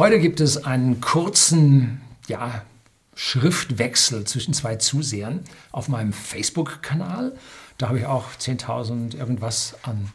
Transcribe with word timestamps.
Heute 0.00 0.18
gibt 0.18 0.40
es 0.40 0.64
einen 0.64 1.02
kurzen 1.02 2.00
ja, 2.26 2.62
Schriftwechsel 3.14 4.24
zwischen 4.24 4.54
zwei 4.54 4.76
Zusehern 4.76 5.40
auf 5.72 5.88
meinem 5.88 6.14
Facebook-Kanal. 6.14 7.36
Da 7.76 7.88
habe 7.88 7.98
ich 7.98 8.06
auch 8.06 8.24
10.000 8.32 9.14
irgendwas 9.18 9.76
an 9.82 10.10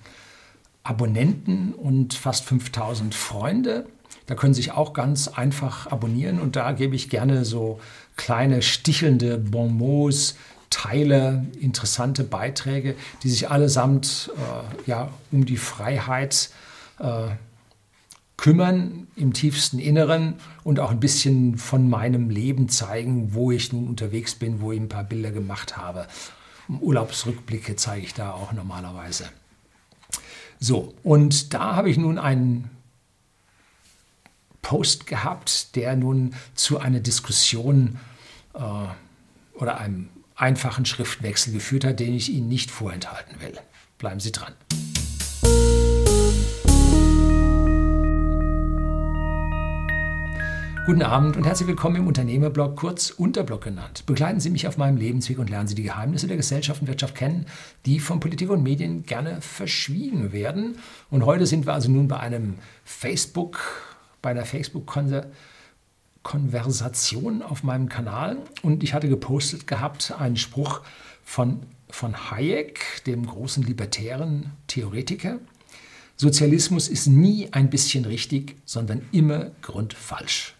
Abonnenten 0.81 1.71
und 1.75 2.15
fast 2.15 2.49
5.000 2.49 3.13
Freunde. 3.13 3.85
Da 4.25 4.33
können 4.33 4.55
Sie 4.55 4.63
sich 4.63 4.71
auch 4.71 4.93
ganz 4.93 5.27
einfach 5.27 5.85
abonnieren 5.91 6.39
und 6.41 6.55
da 6.55 6.71
gebe 6.71 6.95
ich 6.95 7.11
gerne 7.11 7.45
so 7.45 7.79
kleine 8.17 8.63
stichelnde 8.63 9.37
Bonmots, 9.37 10.35
Teile, 10.71 11.45
interessante 11.59 12.23
Beiträge, 12.23 12.95
die 13.21 13.29
sich 13.29 13.51
allesamt 13.51 14.31
äh, 14.35 14.89
ja, 14.89 15.11
um 15.31 15.45
die 15.45 15.57
Freiheit 15.57 16.49
äh, 16.97 17.27
kümmern 18.37 19.07
im 19.15 19.33
tiefsten 19.33 19.79
Inneren 19.79 20.35
und 20.63 20.79
auch 20.79 20.91
ein 20.91 20.99
bisschen 20.99 21.57
von 21.57 21.89
meinem 21.89 22.29
Leben 22.29 22.69
zeigen, 22.69 23.33
wo 23.33 23.51
ich 23.51 23.71
nun 23.71 23.87
unterwegs 23.87 24.35
bin, 24.35 24.61
wo 24.61 24.71
ich 24.71 24.79
ein 24.79 24.89
paar 24.89 25.03
Bilder 25.03 25.31
gemacht 25.31 25.77
habe. 25.77 26.07
Urlaubsrückblicke 26.67 27.75
zeige 27.75 28.05
ich 28.05 28.13
da 28.13 28.31
auch 28.31 28.51
normalerweise. 28.51 29.29
So, 30.59 30.93
und 31.03 31.53
da 31.53 31.75
habe 31.75 31.89
ich 31.89 31.97
nun 31.97 32.17
einen 32.17 32.69
Post 34.61 35.05
gehabt, 35.05 35.75
der 35.75 35.95
nun 35.95 36.33
zu 36.55 36.79
einer 36.79 36.99
Diskussion 36.99 37.99
äh, 38.53 38.59
oder 39.53 39.77
einem 39.77 40.09
einfachen 40.35 40.85
Schriftwechsel 40.85 41.53
geführt 41.53 41.85
hat, 41.85 41.99
den 41.99 42.13
ich 42.13 42.29
Ihnen 42.29 42.47
nicht 42.47 42.71
vorenthalten 42.71 43.39
will. 43.41 43.57
Bleiben 43.97 44.19
Sie 44.19 44.31
dran. 44.31 44.53
Guten 50.85 51.01
Abend 51.01 51.35
und 51.35 51.47
herzlich 51.47 51.67
willkommen 51.67 51.95
im 51.95 52.05
Unternehmerblog, 52.05 52.75
kurz 52.75 53.09
Unterblog 53.09 53.63
genannt. 53.63 54.05
Begleiten 54.05 54.39
Sie 54.39 54.51
mich 54.51 54.67
auf 54.67 54.77
meinem 54.77 54.97
Lebensweg 54.97 55.39
und 55.39 55.49
lernen 55.49 55.67
Sie 55.67 55.73
die 55.73 55.81
Geheimnisse 55.81 56.27
der 56.27 56.37
Gesellschaft 56.37 56.79
und 56.79 56.87
Wirtschaft 56.87 57.15
kennen, 57.15 57.47
die 57.87 57.99
von 57.99 58.19
Politik 58.19 58.51
und 58.51 58.61
Medien 58.61 59.03
gerne 59.03 59.41
verschwiegen 59.41 60.31
werden. 60.31 60.77
Und 61.09 61.25
heute 61.25 61.47
sind 61.47 61.65
wir 61.65 61.73
also 61.73 61.89
nun 61.89 62.07
bei 62.07 62.19
einem 62.19 62.59
Facebook, 62.83 63.57
bei 64.21 64.29
einer 64.29 64.45
Facebook-Konversation 64.45 67.41
auf 67.41 67.63
meinem 67.63 67.89
Kanal 67.89 68.37
und 68.61 68.83
ich 68.83 68.93
hatte 68.93 69.09
gepostet 69.09 69.65
gehabt 69.65 70.13
einen 70.19 70.37
Spruch 70.37 70.81
von, 71.23 71.61
von 71.89 72.29
Hayek, 72.29 73.03
dem 73.07 73.25
großen 73.25 73.63
libertären 73.63 74.51
Theoretiker. 74.67 75.39
Sozialismus 76.15 76.89
ist 76.89 77.07
nie 77.07 77.47
ein 77.53 77.71
bisschen 77.71 78.05
richtig, 78.05 78.55
sondern 78.65 79.01
immer 79.11 79.49
grundfalsch. 79.63 80.54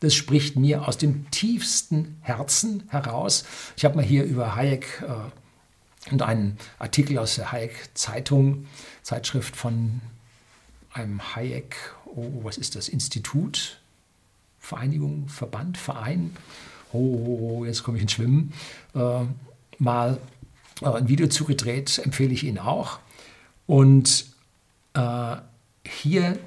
Das 0.00 0.14
spricht 0.14 0.56
mir 0.56 0.88
aus 0.88 0.96
dem 0.98 1.30
tiefsten 1.30 2.16
Herzen 2.22 2.84
heraus. 2.88 3.44
Ich 3.76 3.84
habe 3.84 3.96
mal 3.96 4.04
hier 4.04 4.24
über 4.24 4.56
Hayek 4.56 5.02
äh, 5.06 6.10
und 6.10 6.22
einen 6.22 6.56
Artikel 6.78 7.18
aus 7.18 7.34
der 7.34 7.52
Hayek-Zeitung, 7.52 8.66
Zeitschrift 9.02 9.54
von 9.54 10.00
einem 10.92 11.36
Hayek, 11.36 11.76
oh, 12.06 12.40
was 12.42 12.56
ist 12.56 12.74
das, 12.76 12.88
Institut, 12.88 13.80
Vereinigung, 14.58 15.28
Verband, 15.28 15.76
Verein, 15.76 16.36
oh, 16.92 16.98
oh, 16.98 17.58
oh 17.60 17.64
jetzt 17.64 17.82
komme 17.82 17.98
ich 17.98 18.02
ins 18.02 18.12
Schwimmen, 18.12 18.52
äh, 18.94 19.24
mal 19.78 20.18
äh, 20.80 20.86
ein 20.86 21.08
Video 21.08 21.26
zugedreht, 21.28 21.98
empfehle 21.98 22.32
ich 22.32 22.44
Ihnen 22.44 22.58
auch. 22.58 22.98
Und 23.66 24.26
äh, 24.94 25.36
hier 25.86 26.38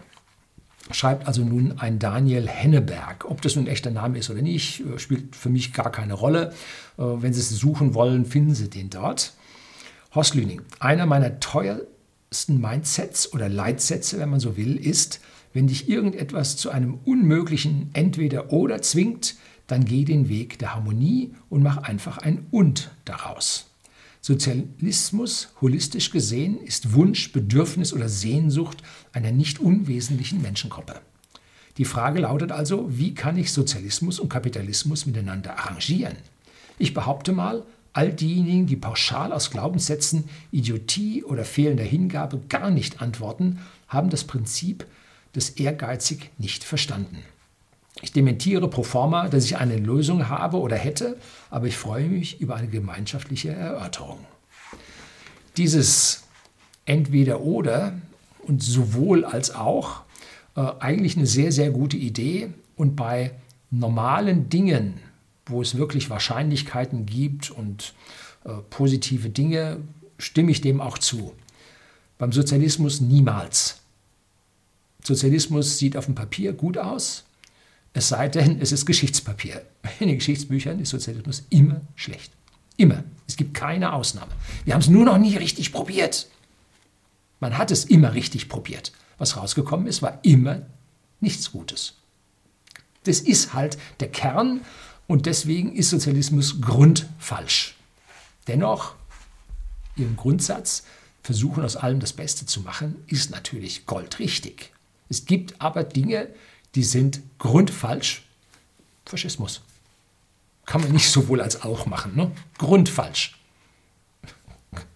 schreibt 0.92 1.28
also 1.28 1.44
nun 1.44 1.80
ein 1.80 2.00
Daniel 2.00 2.48
Henneberg. 2.48 3.26
Ob 3.30 3.42
das 3.42 3.56
nun 3.56 3.66
ein 3.66 3.72
echter 3.72 3.92
Name 3.92 4.18
ist 4.18 4.30
oder 4.30 4.42
nicht, 4.42 4.82
äh, 4.82 5.00
spielt 5.00 5.36
für 5.36 5.50
mich 5.50 5.74
gar 5.74 5.92
keine 5.92 6.14
Rolle. 6.14 6.54
Äh, 6.98 7.04
wenn 7.04 7.34
Sie 7.34 7.40
es 7.40 7.50
suchen 7.50 7.94
wollen, 7.94 8.26
finden 8.26 8.56
Sie 8.56 8.70
den 8.70 8.90
dort. 8.90 9.34
Horst 10.14 10.36
Lüning, 10.36 10.62
einer 10.80 11.06
meiner 11.06 11.40
teuersten 11.40 12.62
Mindsets 12.62 13.34
oder 13.34 13.50
Leitsätze, 13.50 14.20
wenn 14.20 14.30
man 14.30 14.40
so 14.40 14.58
will, 14.58 14.76
ist, 14.76 15.22
wenn 15.54 15.68
dich 15.68 15.90
irgendetwas 15.90 16.58
zu 16.58 16.70
einem 16.70 17.00
unmöglichen 17.06 17.90
Entweder-Oder 17.94 18.82
zwingt, 18.82 19.36
dann 19.68 19.86
geh 19.86 20.04
den 20.04 20.30
Weg 20.30 20.60
der 20.60 20.76
Harmonie 20.76 21.34
und 21.50 21.64
mach 21.64 21.78
einfach 21.78 22.18
ein 22.18 22.46
Und 22.52 22.92
daraus. 23.06 23.73
Sozialismus, 24.26 25.50
holistisch 25.60 26.10
gesehen, 26.10 26.58
ist 26.58 26.94
Wunsch, 26.94 27.34
Bedürfnis 27.34 27.92
oder 27.92 28.08
Sehnsucht 28.08 28.78
einer 29.12 29.34
nicht 29.34 29.60
unwesentlichen 29.60 30.42
Menschengruppe. 30.42 31.02
Die 31.78 31.84
Frage 31.84 32.22
lautet 32.22 32.54
also, 32.54 32.88
wie 32.98 33.16
kann 33.16 33.38
ich 33.38 33.52
Sozialismus 33.52 34.22
und 34.22 34.30
Kapitalismus 34.30 35.06
miteinander 35.06 35.60
arrangieren? 35.60 36.16
Ich 36.80 36.94
behaupte 36.94 37.34
mal, 37.34 37.66
all 37.92 38.14
diejenigen, 38.14 38.66
die 38.66 38.78
pauschal 38.78 39.34
aus 39.34 39.52
Glaubenssätzen, 39.52 40.30
Idiotie 40.52 41.26
oder 41.26 41.44
fehlender 41.44 41.84
Hingabe 41.84 42.40
gar 42.48 42.72
nicht 42.72 43.02
antworten, 43.02 43.60
haben 43.90 44.10
das 44.10 44.24
Prinzip 44.24 44.88
des 45.36 45.50
Ehrgeizig 45.50 46.30
nicht 46.38 46.64
verstanden. 46.64 47.18
Ich 48.04 48.12
dementiere 48.12 48.68
pro 48.68 48.84
forma, 48.84 49.30
dass 49.30 49.46
ich 49.46 49.56
eine 49.56 49.78
Lösung 49.78 50.28
habe 50.28 50.58
oder 50.60 50.76
hätte, 50.76 51.16
aber 51.50 51.68
ich 51.68 51.78
freue 51.78 52.10
mich 52.10 52.42
über 52.42 52.58
eine 52.58 52.68
gemeinschaftliche 52.68 53.52
Erörterung. 53.52 54.20
Dieses 55.56 56.24
Entweder-Oder 56.84 57.94
und 58.40 58.62
sowohl 58.62 59.24
als 59.24 59.56
auch 59.56 60.02
äh, 60.58 60.66
eigentlich 60.82 61.16
eine 61.16 61.26
sehr, 61.26 61.54
sehr 61.54 61.72
gute 61.72 61.96
Idee 61.96 62.50
und 62.76 62.98
bei 62.98 63.32
normalen 63.72 64.50
Dingen, 64.50 64.96
wo 65.46 65.62
es 65.62 65.78
wirklich 65.78 66.10
Wahrscheinlichkeiten 66.10 67.06
gibt 67.06 67.52
und 67.52 67.94
äh, 68.44 68.50
positive 68.70 69.30
Dinge, 69.30 69.78
stimme 70.18 70.52
ich 70.52 70.60
dem 70.60 70.82
auch 70.82 70.98
zu. 70.98 71.34
Beim 72.18 72.34
Sozialismus 72.34 73.00
niemals. 73.00 73.80
Sozialismus 75.02 75.78
sieht 75.78 75.96
auf 75.96 76.08
dem 76.08 76.16
Papier 76.16 76.52
gut 76.52 76.78
aus, 76.78 77.24
es 77.94 78.10
sei 78.10 78.28
denn, 78.28 78.60
es 78.60 78.72
ist 78.72 78.86
Geschichtspapier. 78.86 79.66
In 80.00 80.08
den 80.08 80.18
Geschichtsbüchern 80.18 80.80
ist 80.80 80.90
Sozialismus 80.90 81.44
immer 81.50 81.82
schlecht. 81.96 82.34
Immer. 82.76 83.04
Es 83.28 83.38
gibt 83.38 83.54
keine 83.54 83.94
Ausnahme. 83.94 84.32
Wir 84.66 84.74
haben 84.74 84.82
es 84.82 84.90
nur 84.90 85.06
noch 85.06 85.18
nie 85.18 85.38
richtig 85.38 85.72
probiert. 85.72 86.28
Man 87.40 87.58
hat 87.58 87.72
es 87.72 87.86
immer 87.86 88.14
richtig 88.14 88.50
probiert. 88.50 88.92
Was 89.18 89.38
rausgekommen 89.38 89.88
ist, 89.88 90.02
war 90.02 90.20
immer 90.24 90.64
nichts 91.20 91.52
Gutes. 91.52 91.96
Das 93.04 93.20
ist 93.20 93.54
halt 93.54 93.78
der 94.00 94.10
Kern 94.10 94.62
und 95.08 95.26
deswegen 95.26 95.76
ist 95.76 95.90
Sozialismus 95.90 96.62
grundfalsch. 96.62 97.76
Dennoch, 98.48 98.96
im 99.96 100.16
Grundsatz, 100.16 100.84
versuchen 101.22 101.64
aus 101.64 101.76
allem 101.76 102.00
das 102.00 102.14
Beste 102.14 102.46
zu 102.46 102.62
machen, 102.62 103.04
ist 103.08 103.30
natürlich 103.30 103.86
goldrichtig. 103.86 104.74
Es 105.10 105.26
gibt 105.26 105.62
aber 105.62 105.84
Dinge, 105.84 106.28
die 106.76 106.84
sind 106.84 107.22
grundfalsch. 107.40 108.24
Faschismus. 109.06 109.62
Kann 110.66 110.82
man 110.82 110.92
nicht 110.92 111.10
sowohl 111.10 111.42
als 111.42 111.62
auch 111.64 111.86
machen. 111.86 112.16
Ne? 112.16 112.32
Grundfalsch. 112.58 113.38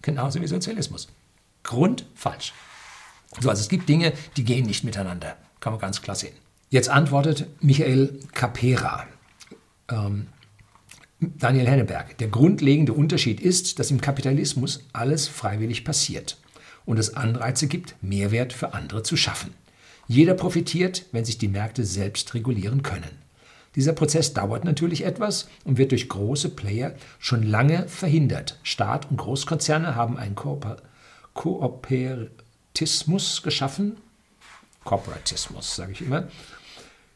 Genauso 0.02 0.40
wie 0.40 0.46
Sozialismus. 0.46 1.08
Grundfalsch. 1.62 2.52
So, 3.40 3.50
also 3.50 3.60
es 3.60 3.68
gibt 3.68 3.88
Dinge, 3.88 4.12
die 4.36 4.44
gehen 4.44 4.66
nicht 4.66 4.84
miteinander. 4.84 5.36
Kann 5.60 5.72
man 5.72 5.80
ganz 5.80 6.00
klar 6.00 6.16
sehen. 6.16 6.34
Jetzt 6.70 6.88
antwortet 6.88 7.46
Michael 7.60 8.18
Capera. 8.32 9.06
Ähm, 9.90 10.28
Daniel 11.20 11.68
Henneberg. 11.68 12.16
Der 12.18 12.28
grundlegende 12.28 12.92
Unterschied 12.92 13.40
ist, 13.40 13.78
dass 13.78 13.90
im 13.90 14.00
Kapitalismus 14.00 14.84
alles 14.92 15.28
freiwillig 15.28 15.84
passiert 15.84 16.38
und 16.84 16.98
es 16.98 17.14
Anreize 17.14 17.66
gibt, 17.66 17.96
Mehrwert 18.02 18.52
für 18.52 18.72
andere 18.72 19.02
zu 19.02 19.16
schaffen. 19.16 19.52
Jeder 20.08 20.34
profitiert, 20.34 21.04
wenn 21.12 21.24
sich 21.26 21.38
die 21.38 21.48
Märkte 21.48 21.84
selbst 21.84 22.34
regulieren 22.34 22.82
können. 22.82 23.18
Dieser 23.76 23.92
Prozess 23.92 24.32
dauert 24.32 24.64
natürlich 24.64 25.04
etwas 25.04 25.48
und 25.64 25.76
wird 25.76 25.92
durch 25.92 26.08
große 26.08 26.48
Player 26.48 26.94
schon 27.18 27.42
lange 27.42 27.86
verhindert. 27.86 28.58
Staat 28.62 29.10
und 29.10 29.18
Großkonzerne 29.18 29.94
haben 29.94 30.16
einen 30.16 30.34
Kooperatismus 31.34 33.42
geschaffen, 33.42 33.98
Kooperatismus 34.84 35.76
sage 35.76 35.92
ich 35.92 36.00
immer, 36.00 36.28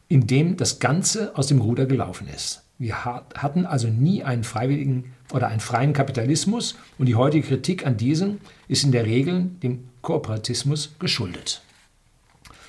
in 0.07 0.27
dem 0.27 0.57
das 0.57 0.77
Ganze 0.79 1.35
aus 1.35 1.47
dem 1.47 1.59
Ruder 1.59 1.87
gelaufen 1.87 2.27
ist. 2.27 2.61
Wir 2.77 3.03
hatten 3.05 3.65
also 3.65 3.87
nie 3.87 4.23
einen 4.23 4.43
freiwilligen 4.43 5.13
oder 5.31 5.47
einen 5.47 5.59
freien 5.59 5.93
Kapitalismus 5.93 6.75
und 6.99 7.07
die 7.07 7.15
heutige 7.15 7.47
Kritik 7.47 7.87
an 7.87 7.97
diesem 7.97 8.37
ist 8.67 8.83
in 8.83 8.91
der 8.91 9.05
Regel 9.05 9.49
dem 9.63 9.89
Kooperatismus 10.03 10.93
geschuldet. 10.99 11.63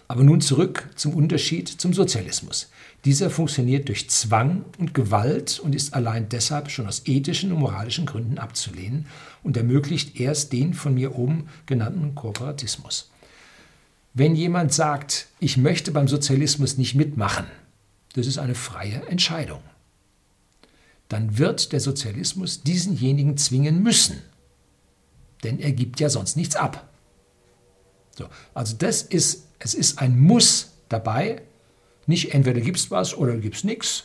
Aber 0.07 0.23
nun 0.23 0.41
zurück 0.41 0.91
zum 0.97 1.15
Unterschied 1.15 1.69
zum 1.69 1.95
Sozialismus. 1.95 2.71
Dieser 3.05 3.31
funktioniert 3.31 3.89
durch 3.89 4.09
Zwang 4.11 4.65
und 4.79 4.95
Gewalt 4.95 5.61
und 5.61 5.75
ist 5.75 5.95
allein 5.95 6.29
deshalb 6.29 6.71
schon 6.71 6.87
aus 6.87 7.03
ethischen 7.07 7.53
und 7.53 7.59
moralischen 7.59 8.07
Gründen 8.07 8.39
abzulehnen 8.39 9.07
und 9.43 9.57
ermöglicht 9.57 10.19
erst 10.21 10.53
den 10.53 10.75
von 10.75 10.95
mir 10.95 11.17
oben 11.17 11.49
genannten 11.67 12.15
Kooperatismus. 12.15 13.11
Wenn 14.15 14.37
jemand 14.37 14.73
sagt, 14.73 15.29
ich 15.41 15.57
möchte 15.57 15.91
beim 15.91 16.09
Sozialismus 16.09 16.79
nicht 16.79 16.95
mitmachen, 16.95 17.47
das 18.15 18.27
ist 18.27 18.39
eine 18.39 18.55
freie 18.55 19.07
Entscheidung, 19.09 19.61
dann 21.09 21.37
wird 21.37 21.73
der 21.73 21.81
Sozialismus 21.81 22.63
diesenjenigen 22.63 23.37
zwingen 23.37 23.83
müssen, 23.83 24.23
denn 25.43 25.59
er 25.59 25.73
gibt 25.73 26.01
ja 26.01 26.09
sonst 26.09 26.37
nichts 26.37 26.57
ab. 26.57 26.89
So, 28.17 28.29
also 28.55 28.77
das 28.79 29.03
ist, 29.03 29.49
es 29.65 29.73
ist 29.73 29.99
ein 29.99 30.21
Muss 30.21 30.73
dabei, 30.91 31.41
nicht 32.07 32.35
entweder 32.35 32.61
gibt 32.61 32.77
es 32.77 32.91
was 32.91 33.17
oder 33.17 33.35
gibt 33.39 33.57
es 33.57 33.65
nichts, 33.65 34.05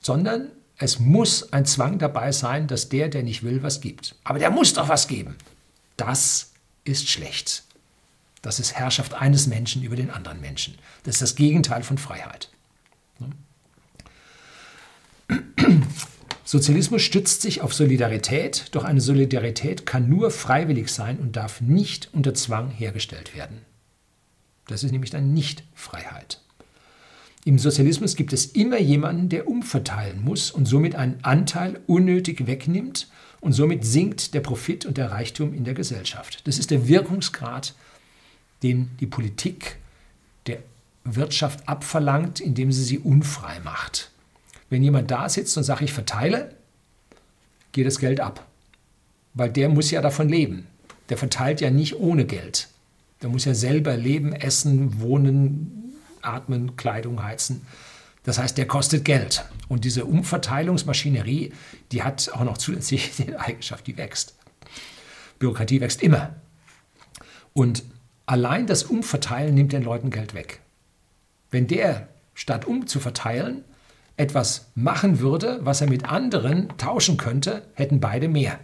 sondern 0.00 0.50
es 0.78 0.98
muss 0.98 1.52
ein 1.52 1.66
Zwang 1.66 1.98
dabei 1.98 2.32
sein, 2.32 2.66
dass 2.66 2.88
der, 2.88 3.10
der 3.10 3.22
nicht 3.22 3.42
will, 3.42 3.62
was 3.62 3.82
gibt. 3.82 4.16
Aber 4.24 4.38
der 4.38 4.50
muss 4.50 4.72
doch 4.72 4.88
was 4.88 5.06
geben. 5.06 5.36
Das 5.98 6.52
ist 6.84 7.10
schlecht. 7.10 7.64
Das 8.40 8.58
ist 8.58 8.72
Herrschaft 8.72 9.12
eines 9.12 9.46
Menschen 9.46 9.82
über 9.82 9.96
den 9.96 10.08
anderen 10.08 10.40
Menschen. 10.40 10.78
Das 11.02 11.16
ist 11.16 11.22
das 11.22 11.34
Gegenteil 11.36 11.82
von 11.82 11.98
Freiheit. 11.98 12.48
Sozialismus 16.46 17.02
stützt 17.02 17.42
sich 17.42 17.60
auf 17.60 17.74
Solidarität, 17.74 18.68
doch 18.70 18.84
eine 18.84 19.02
Solidarität 19.02 19.84
kann 19.84 20.08
nur 20.08 20.30
freiwillig 20.30 20.88
sein 20.88 21.18
und 21.18 21.36
darf 21.36 21.60
nicht 21.60 22.08
unter 22.14 22.32
Zwang 22.32 22.70
hergestellt 22.70 23.36
werden. 23.36 23.60
Das 24.70 24.84
ist 24.84 24.92
nämlich 24.92 25.10
dann 25.10 25.34
nicht 25.34 25.64
Freiheit. 25.74 26.40
Im 27.44 27.58
Sozialismus 27.58 28.14
gibt 28.14 28.32
es 28.32 28.46
immer 28.46 28.78
jemanden, 28.78 29.28
der 29.28 29.48
umverteilen 29.48 30.22
muss 30.22 30.50
und 30.50 30.66
somit 30.66 30.94
einen 30.94 31.18
Anteil 31.22 31.80
unnötig 31.86 32.46
wegnimmt 32.46 33.08
und 33.40 33.52
somit 33.52 33.84
sinkt 33.84 34.32
der 34.34 34.40
Profit 34.40 34.86
und 34.86 34.96
der 34.96 35.10
Reichtum 35.10 35.54
in 35.54 35.64
der 35.64 35.74
Gesellschaft. 35.74 36.46
Das 36.46 36.58
ist 36.58 36.70
der 36.70 36.86
Wirkungsgrad, 36.86 37.74
den 38.62 38.90
die 39.00 39.06
Politik 39.06 39.78
der 40.46 40.58
Wirtschaft 41.02 41.66
abverlangt, 41.68 42.40
indem 42.40 42.70
sie 42.70 42.84
sie 42.84 42.98
unfrei 42.98 43.58
macht. 43.64 44.12
Wenn 44.68 44.84
jemand 44.84 45.10
da 45.10 45.28
sitzt 45.28 45.56
und 45.56 45.64
sagt, 45.64 45.82
ich 45.82 45.92
verteile, 45.92 46.54
geht 47.72 47.86
das 47.86 47.98
Geld 47.98 48.20
ab. 48.20 48.46
Weil 49.34 49.50
der 49.50 49.68
muss 49.68 49.90
ja 49.90 50.00
davon 50.00 50.28
leben. 50.28 50.66
Der 51.08 51.16
verteilt 51.16 51.60
ja 51.60 51.70
nicht 51.70 51.96
ohne 51.96 52.24
Geld. 52.24 52.68
Der 53.22 53.28
muss 53.28 53.44
ja 53.44 53.54
selber 53.54 53.96
leben, 53.96 54.32
essen, 54.32 55.00
wohnen, 55.00 55.94
atmen, 56.22 56.76
Kleidung 56.76 57.22
heizen. 57.22 57.66
Das 58.22 58.38
heißt, 58.38 58.58
der 58.58 58.66
kostet 58.66 59.04
Geld. 59.04 59.44
Und 59.68 59.84
diese 59.84 60.04
Umverteilungsmaschinerie, 60.04 61.52
die 61.92 62.02
hat 62.02 62.30
auch 62.32 62.44
noch 62.44 62.58
zusätzlich 62.58 63.12
die 63.18 63.36
Eigenschaft, 63.36 63.86
die 63.86 63.96
wächst. 63.96 64.34
Bürokratie 65.38 65.80
wächst 65.80 66.02
immer. 66.02 66.34
Und 67.52 67.82
allein 68.26 68.66
das 68.66 68.84
Umverteilen 68.84 69.54
nimmt 69.54 69.72
den 69.72 69.82
Leuten 69.82 70.10
Geld 70.10 70.34
weg. 70.34 70.60
Wenn 71.50 71.66
der, 71.66 72.08
statt 72.34 72.64
umzuverteilen, 72.64 73.64
etwas 74.16 74.66
machen 74.74 75.20
würde, 75.20 75.60
was 75.62 75.80
er 75.80 75.88
mit 75.88 76.04
anderen 76.04 76.68
tauschen 76.76 77.16
könnte, 77.16 77.66
hätten 77.74 78.00
beide 78.00 78.28
mehr. 78.28 78.60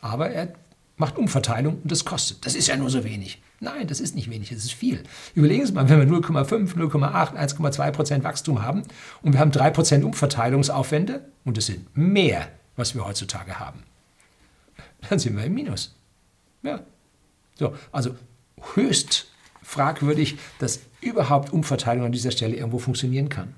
Aber 0.00 0.30
er 0.30 0.52
macht 0.96 1.18
Umverteilung 1.18 1.78
und 1.82 1.90
das 1.90 2.04
kostet. 2.04 2.44
Das 2.44 2.54
ist 2.54 2.68
ja 2.68 2.76
nur 2.76 2.90
so 2.90 3.04
wenig. 3.04 3.40
Nein, 3.60 3.86
das 3.86 4.00
ist 4.00 4.14
nicht 4.14 4.30
wenig, 4.30 4.50
das 4.50 4.64
ist 4.64 4.72
viel. 4.72 5.02
Überlegen 5.34 5.64
Sie 5.64 5.72
mal, 5.72 5.88
wenn 5.88 5.98
wir 5.98 6.18
0,5, 6.18 6.74
0,8, 6.74 7.36
1,2 7.36 7.90
Prozent 7.92 8.24
Wachstum 8.24 8.62
haben 8.62 8.82
und 9.22 9.32
wir 9.32 9.40
haben 9.40 9.52
3 9.52 9.70
Prozent 9.70 10.04
Umverteilungsaufwände 10.04 11.24
und 11.44 11.56
das 11.56 11.66
sind 11.66 11.96
mehr, 11.96 12.48
was 12.76 12.94
wir 12.94 13.06
heutzutage 13.06 13.58
haben, 13.58 13.82
dann 15.08 15.18
sind 15.18 15.36
wir 15.36 15.44
im 15.44 15.54
Minus. 15.54 15.94
Ja. 16.62 16.80
So, 17.54 17.74
also 17.92 18.16
höchst 18.74 19.30
fragwürdig, 19.62 20.38
dass 20.58 20.80
überhaupt 21.00 21.52
Umverteilung 21.52 22.06
an 22.06 22.12
dieser 22.12 22.30
Stelle 22.30 22.56
irgendwo 22.56 22.78
funktionieren 22.78 23.28
kann. 23.28 23.54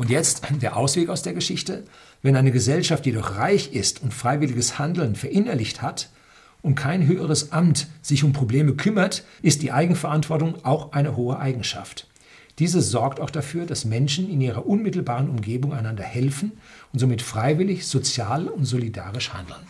Und 0.00 0.08
jetzt 0.08 0.44
der 0.62 0.78
Ausweg 0.78 1.10
aus 1.10 1.20
der 1.20 1.34
Geschichte. 1.34 1.84
Wenn 2.22 2.34
eine 2.34 2.52
Gesellschaft 2.52 3.04
jedoch 3.04 3.36
reich 3.36 3.74
ist 3.74 4.02
und 4.02 4.14
freiwilliges 4.14 4.78
Handeln 4.78 5.14
verinnerlicht 5.14 5.82
hat, 5.82 6.08
und 6.62 6.74
kein 6.74 7.06
höheres 7.06 7.52
Amt 7.52 7.86
sich 8.00 8.24
um 8.24 8.32
Probleme 8.32 8.74
kümmert, 8.74 9.24
ist 9.42 9.60
die 9.60 9.72
Eigenverantwortung 9.72 10.64
auch 10.64 10.92
eine 10.92 11.16
hohe 11.16 11.38
Eigenschaft. 11.38 12.06
Diese 12.58 12.80
sorgt 12.80 13.20
auch 13.20 13.28
dafür, 13.28 13.66
dass 13.66 13.84
Menschen 13.84 14.30
in 14.30 14.40
ihrer 14.40 14.64
unmittelbaren 14.64 15.28
Umgebung 15.28 15.74
einander 15.74 16.04
helfen 16.04 16.52
und 16.94 16.98
somit 16.98 17.20
freiwillig, 17.20 17.86
sozial 17.86 18.48
und 18.48 18.64
solidarisch 18.64 19.34
handeln. 19.34 19.66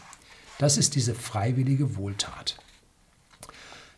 Das 0.58 0.78
ist 0.78 0.94
diese 0.94 1.16
freiwillige 1.16 1.96
Wohltat. 1.96 2.56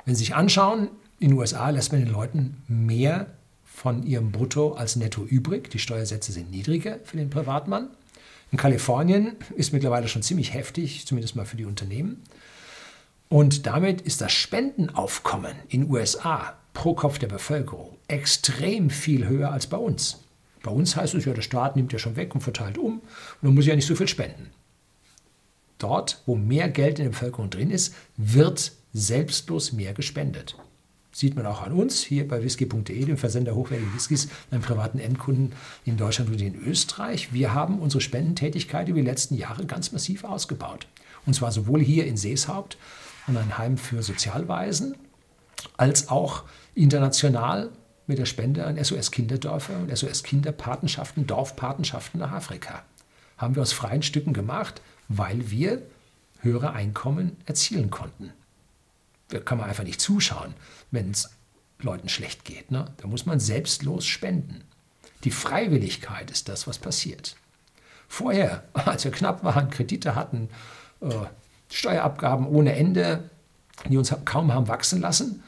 Wenn 0.07 0.15
Sie 0.15 0.25
sich 0.25 0.35
anschauen, 0.35 0.89
in 1.19 1.29
den 1.29 1.39
USA 1.39 1.69
lässt 1.69 1.93
man 1.93 2.01
den 2.01 2.11
Leuten 2.11 2.63
mehr 2.69 3.27
von 3.75 4.03
ihrem 4.05 4.31
Brutto 4.33 4.75
als 4.75 4.97
Netto 4.97 5.25
übrig. 5.25 5.71
Die 5.71 5.79
Steuersätze 5.79 6.33
sind 6.33 6.51
niedriger 6.51 6.99
für 7.05 7.17
den 7.17 7.31
Privatmann. 7.31 7.89
In 8.51 8.59
Kalifornien 8.59 9.37
ist 9.57 9.73
mittlerweile 9.73 10.09
schon 10.09 10.23
ziemlich 10.23 10.53
heftig, 10.53 11.07
zumindest 11.07 11.37
mal 11.37 11.47
für 11.47 11.57
die 11.57 11.65
Unternehmen. 11.65 12.23
Und 13.29 13.67
damit 13.67 14.03
ist 14.03 14.21
das 14.21 14.33
Spendenaufkommen 14.33 15.57
in 15.69 15.91
USA 15.91 16.55
pro 16.75 16.95
Kopf 16.95 17.19
der 17.19 17.29
Bevölkerung 17.29 17.97
extrem 18.09 18.91
viel 18.91 19.27
höher 19.27 19.51
als 19.51 19.67
bei 19.67 19.79
uns. 19.79 20.21
Bei 20.63 20.71
uns 20.71 20.97
heißt 20.97 21.15
es 21.15 21.25
ja, 21.25 21.33
der 21.33 21.43
Staat 21.43 21.75
nimmt 21.75 21.93
ja 21.93 21.99
schon 21.99 22.17
weg 22.17 22.35
und 22.35 22.43
verteilt 22.43 22.79
um 22.79 23.01
und 23.01 23.03
dann 23.41 23.55
muss 23.55 23.67
ja 23.67 23.75
nicht 23.75 23.87
so 23.87 23.97
viel 23.97 24.07
spenden. 24.07 24.51
Dort, 25.79 26.23
wo 26.27 26.37
mehr 26.37 26.69
Geld 26.69 26.99
in 26.99 27.07
der 27.07 27.11
Bevölkerung 27.11 27.51
drin 27.51 27.71
ist, 27.71 27.95
wird 28.17 28.73
selbstlos 28.93 29.73
mehr 29.73 29.95
gespendet. 29.95 30.57
Sieht 31.15 31.37
man 31.37 31.45
auch 31.45 31.63
an 31.63 31.73
uns 31.73 32.03
hier 32.03 32.27
bei 32.27 32.43
whisky.de, 32.43 33.05
dem 33.05 33.19
Versender 33.19 33.55
hochwertigen 33.55 33.95
Whiskys, 33.95 34.29
einem 34.51 34.63
privaten 34.63 34.99
Endkunden 34.99 35.53
in 35.85 35.99
Deutschland 35.99 36.31
und 36.31 36.41
in 36.41 36.55
Österreich. 36.55 37.35
Wir 37.35 37.53
haben 37.53 37.81
unsere 37.81 38.01
Spendentätigkeit 38.01 38.89
über 38.89 38.99
die 38.99 39.07
letzten 39.07 39.35
Jahre 39.35 39.67
ganz 39.67 39.93
massiv 39.93 40.25
ausgebaut. 40.25 40.87
Und 41.27 41.35
zwar 41.35 41.53
sowohl 41.53 41.81
hier 41.81 42.07
in 42.07 42.17
Seeshaupt 42.17 42.79
an 43.27 43.37
ein 43.37 43.59
Heim 43.59 43.77
für 43.77 44.03
Sozialweisen, 44.03 44.97
als 45.77 46.09
auch 46.09 46.45
international 46.75 47.71
mit 48.07 48.19
der 48.19 48.27
Spende 48.27 48.65
an 48.65 48.83
SOS-Kinderdörfer 48.83 49.79
und 49.79 49.97
SOS-Kinderpatenschaften, 49.97 51.27
Dorfpatenschaften 51.27 52.21
nach 52.21 52.33
Afrika. 52.33 52.85
Haben 53.37 53.55
wir 53.55 53.63
aus 53.63 53.73
freien 53.73 54.03
Stücken 54.03 54.33
gemacht, 54.33 54.81
weil 55.09 55.51
wir 55.51 55.83
höhere 56.41 56.73
Einkommen 56.73 57.37
erzielen 57.45 57.91
konnten. 57.91 58.33
Da 59.33 59.41
kann 59.41 59.59
man 59.59 59.69
einfach 59.69 59.85
nicht 59.85 60.01
zuschauen, 60.01 60.55
wenn 60.91 61.11
es 61.11 61.31
Leuten 61.81 62.09
schlecht 62.09 62.45
geht. 62.45 62.71
Ne? 62.71 62.85
Da 62.99 63.09
muss 63.09 63.25
man 63.25 63.41
selbstlos 63.41 64.07
spenden. 64.07 64.63
Die 65.25 65.31
Freiwilligkeit 65.31 66.31
ist 66.31 66.49
das, 66.49 66.67
was 66.67 66.79
passiert. 66.79 67.37
Vorher, 68.09 68.65
als 68.75 69.05
wir 69.05 69.11
knapp 69.11 69.43
waren, 69.43 69.71
Kredite 69.71 70.15
hatten, 70.15 70.51
äh, 71.01 71.09
Steuerabgaben 71.71 72.47
ohne 72.47 72.77
Ende, 72.77 73.31
die 73.89 73.97
uns 73.97 74.15
kaum 74.27 74.53
haben 74.53 74.69
wachsen 74.69 75.01
lassen, 75.01 75.43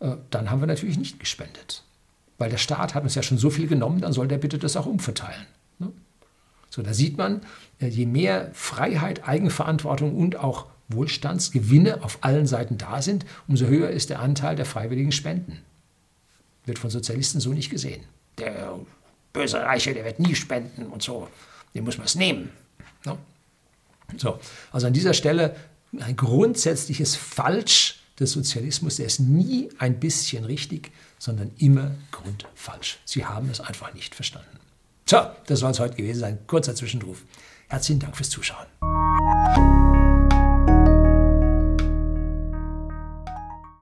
äh, 0.00 0.16
dann 0.28 0.50
haben 0.50 0.60
wir 0.60 0.66
natürlich 0.66 0.98
nicht 0.98 1.18
gespendet. 1.18 1.82
Weil 2.36 2.50
der 2.50 2.58
Staat 2.58 2.94
hat 2.94 3.02
uns 3.02 3.14
ja 3.14 3.22
schon 3.22 3.38
so 3.38 3.48
viel 3.48 3.68
genommen, 3.68 4.02
dann 4.02 4.12
soll 4.12 4.28
der 4.28 4.38
bitte 4.38 4.58
das 4.58 4.76
auch 4.76 4.86
umverteilen. 4.86 5.46
Ne? 5.78 5.92
So, 6.68 6.82
da 6.82 6.92
sieht 6.92 7.16
man, 7.16 7.40
äh, 7.80 7.86
je 7.88 8.04
mehr 8.04 8.50
Freiheit, 8.52 9.26
Eigenverantwortung 9.26 10.14
und 10.14 10.36
auch 10.36 10.66
Wohlstandsgewinne 10.92 12.02
auf 12.02 12.18
allen 12.22 12.46
Seiten 12.46 12.78
da 12.78 13.02
sind, 13.02 13.24
umso 13.48 13.66
höher 13.66 13.90
ist 13.90 14.10
der 14.10 14.20
Anteil 14.20 14.56
der 14.56 14.66
freiwilligen 14.66 15.12
Spenden. 15.12 15.58
Wird 16.66 16.78
von 16.78 16.90
Sozialisten 16.90 17.40
so 17.40 17.52
nicht 17.52 17.70
gesehen. 17.70 18.04
Der 18.38 18.78
böse 19.32 19.60
Reiche, 19.60 19.94
der 19.94 20.04
wird 20.04 20.20
nie 20.20 20.34
spenden 20.34 20.86
und 20.86 21.02
so. 21.02 21.28
Dem 21.74 21.84
muss 21.84 21.98
man 21.98 22.06
es 22.06 22.14
nehmen. 22.14 22.50
Ne? 23.04 23.16
So, 24.16 24.38
also 24.72 24.86
an 24.86 24.92
dieser 24.92 25.14
Stelle 25.14 25.56
ein 25.98 26.16
grundsätzliches 26.16 27.16
Falsch 27.16 28.00
des 28.18 28.32
Sozialismus, 28.32 28.96
der 28.96 29.06
ist 29.06 29.20
nie 29.20 29.70
ein 29.78 29.98
bisschen 29.98 30.44
richtig, 30.44 30.92
sondern 31.18 31.50
immer 31.58 31.92
grundfalsch. 32.10 32.98
Sie 33.04 33.24
haben 33.24 33.48
es 33.50 33.60
einfach 33.60 33.94
nicht 33.94 34.14
verstanden. 34.14 34.58
So, 35.06 35.18
das 35.46 35.60
soll 35.60 35.70
es 35.72 35.80
heute 35.80 35.96
gewesen 35.96 36.20
sein. 36.20 36.38
Kurzer 36.46 36.74
Zwischenruf. 36.74 37.24
Herzlichen 37.68 38.00
Dank 38.00 38.16
fürs 38.16 38.30
Zuschauen. 38.30 38.66